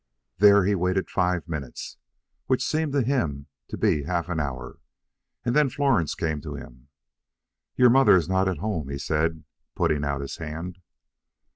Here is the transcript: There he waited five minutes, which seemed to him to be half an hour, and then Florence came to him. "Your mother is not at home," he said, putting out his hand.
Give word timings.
There 0.39 0.65
he 0.65 0.73
waited 0.73 1.11
five 1.11 1.47
minutes, 1.47 1.97
which 2.47 2.65
seemed 2.65 2.91
to 2.93 3.03
him 3.03 3.45
to 3.67 3.77
be 3.77 4.05
half 4.05 4.29
an 4.29 4.39
hour, 4.39 4.79
and 5.45 5.55
then 5.55 5.69
Florence 5.69 6.15
came 6.15 6.41
to 6.41 6.55
him. 6.55 6.87
"Your 7.75 7.91
mother 7.91 8.15
is 8.15 8.27
not 8.27 8.47
at 8.47 8.57
home," 8.57 8.89
he 8.89 8.97
said, 8.97 9.43
putting 9.75 10.03
out 10.03 10.21
his 10.21 10.37
hand. 10.37 10.79